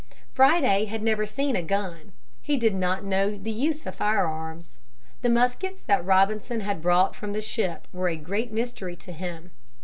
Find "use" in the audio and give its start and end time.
3.51-3.85